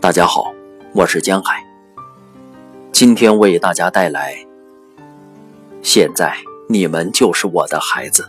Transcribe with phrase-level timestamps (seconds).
[0.00, 0.52] 大家好，
[0.92, 1.64] 我是江海。
[2.90, 4.34] 今天为大家带来。
[5.82, 6.36] 现在
[6.68, 8.28] 你们就是我的孩子。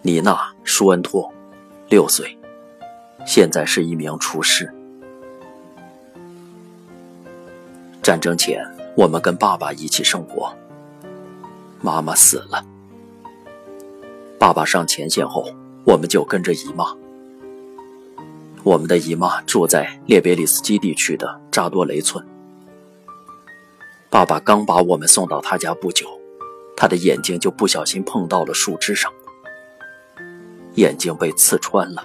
[0.00, 0.32] 妮娜·
[0.64, 1.30] 舒恩托，
[1.90, 2.38] 六岁，
[3.26, 4.72] 现在是一名厨师。
[8.06, 10.56] 战争前，我们跟爸爸一起生活。
[11.82, 12.64] 妈妈死了，
[14.38, 15.44] 爸爸上前线后，
[15.84, 16.96] 我们就跟着姨妈。
[18.62, 22.24] 我们的姨妈住在列别里斯基地区的扎多雷村。
[24.08, 26.06] 爸爸刚把我们送到他家不久，
[26.76, 29.12] 他的眼睛就不小心碰到了树枝上，
[30.76, 32.04] 眼睛被刺穿了，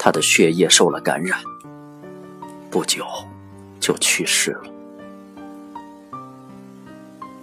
[0.00, 1.38] 他的血液受了感染，
[2.72, 3.06] 不久
[3.78, 4.72] 就去世了。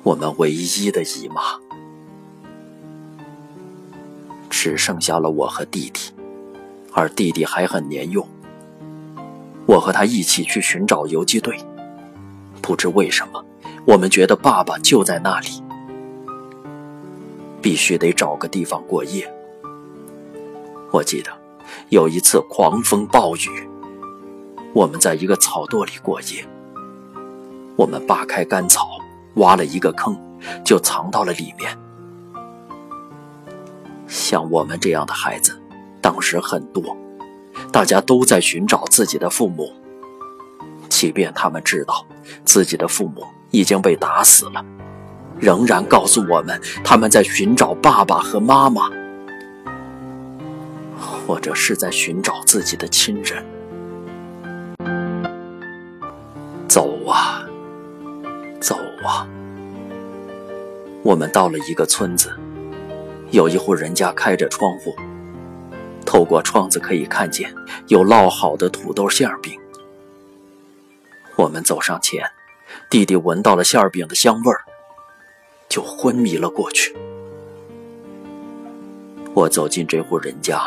[0.04, 1.42] 我们唯一的姨妈，
[4.50, 6.12] 只剩下了我和弟弟。
[6.92, 8.28] 而弟弟还很年幼，
[9.66, 11.58] 我和他一起去寻找游击队。
[12.62, 13.44] 不知为什么，
[13.86, 15.64] 我们觉得爸爸就在那里，
[17.62, 19.34] 必须得找个地方过夜。
[20.92, 21.32] 我记得
[21.90, 23.70] 有一次狂风暴雨，
[24.74, 26.46] 我们在一个草垛里过夜。
[27.76, 29.00] 我们扒开干草，
[29.36, 30.18] 挖了一个坑，
[30.64, 31.78] 就藏到了里面。
[34.08, 35.60] 像我们这样的孩子。
[36.02, 36.98] 当时很多，
[37.72, 39.72] 大家都在寻找自己的父母，
[40.90, 42.06] 即便他们知道
[42.44, 44.66] 自己的父母已经被打死了，
[45.40, 48.90] 仍然告诉我们他们在寻找爸爸和妈妈，
[51.00, 53.42] 或者是在寻找自己的亲人。
[61.04, 62.32] 我们到了一个村子，
[63.32, 64.96] 有一户人家开着窗户。
[66.06, 67.54] 透过窗子可以看见
[67.88, 69.60] 有烙好的土豆馅饼。
[71.36, 72.24] 我们走上前，
[72.90, 74.62] 弟弟闻到了馅饼的香味儿，
[75.68, 76.96] 就昏迷了过去。
[79.34, 80.58] 我走进这户人家，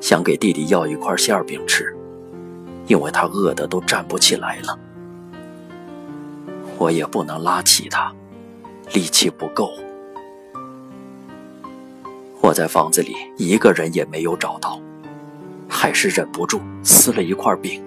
[0.00, 1.94] 想给弟弟要一块馅饼吃，
[2.86, 4.76] 因为他饿得都站不起来了。
[6.76, 8.12] 我也不能拉起他，
[8.92, 9.72] 力气不够。
[12.40, 14.80] 我在房子里一个人也没有找到，
[15.68, 17.82] 还是忍不住撕了一块饼。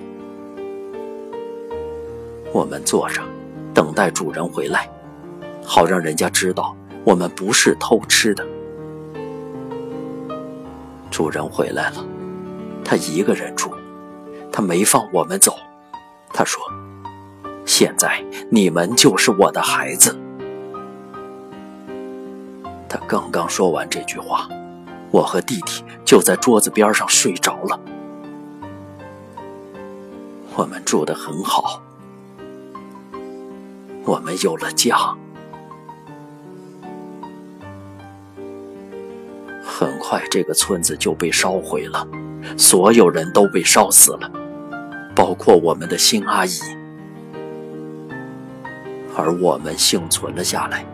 [2.53, 3.22] 我们坐着，
[3.74, 4.90] 等待主人回来，
[5.66, 8.46] 好让人家知道我们不是偷吃的。
[11.12, 12.06] 主人回来了，
[12.86, 13.72] 他一个人住，
[14.52, 15.53] 他没放我们走。
[16.31, 16.63] 他说
[17.66, 20.18] ：“现在你们就是我的孩子。”
[22.94, 24.48] 他刚刚说完这句话，
[25.09, 27.80] 我和弟弟就在桌子边上睡着了。
[30.56, 31.81] 我们住得很好，
[34.06, 34.96] 我们有了家。
[39.66, 42.08] 很快，这个村子就被烧毁了，
[42.60, 44.31] 所有人都被烧死了，
[45.16, 46.60] 包括我们的新阿姨，
[49.18, 50.86] 而我们幸存了下来。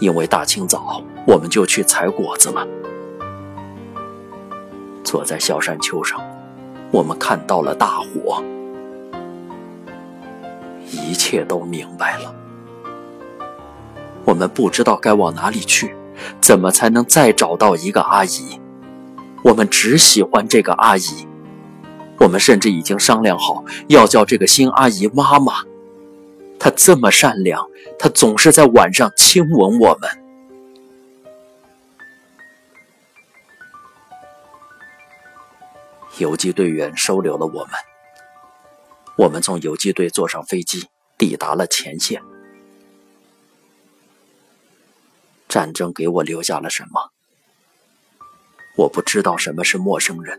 [0.00, 2.66] 因为大清早我们就去采果子了。
[5.04, 6.20] 坐在小山丘上，
[6.90, 8.42] 我们看到了大火，
[10.90, 12.34] 一切都明白了。
[14.24, 15.96] 我们不知道该往哪里去，
[16.40, 18.60] 怎么才能再找到一个阿姨？
[19.42, 21.26] 我们只喜欢这个阿姨，
[22.18, 25.62] 我们甚至已经商量好要叫这个新阿姨妈妈。
[26.58, 30.10] 他这么善良，他总是在晚上亲吻我们。
[36.18, 37.72] 游击队员收留了我们，
[39.16, 42.20] 我们从游击队坐上飞机，抵达了前线。
[45.48, 47.12] 战争给我留下了什么？
[48.76, 50.38] 我不知道什么是陌生人，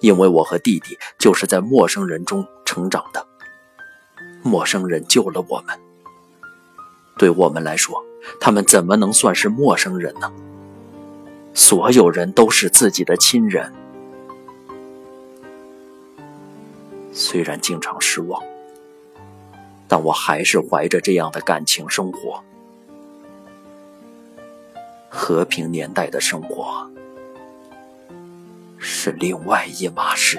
[0.00, 3.26] 因为我和弟弟就是在陌生人中成长的。
[4.42, 5.78] 陌生人救了我们，
[7.16, 8.02] 对我们来说，
[8.40, 10.32] 他们怎么能算是陌生人呢？
[11.54, 13.72] 所有人都是自己的亲人。
[17.12, 18.40] 虽然经常失望，
[19.88, 22.42] 但我还是怀着这样的感情生活。
[25.08, 26.88] 和平年代的生活
[28.78, 30.38] 是另外一码事。